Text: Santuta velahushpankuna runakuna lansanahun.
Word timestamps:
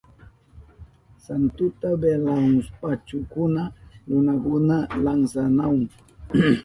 Santuta 1.25 1.87
velahushpankuna 2.01 3.63
runakuna 4.09 4.75
lansanahun. 5.03 5.81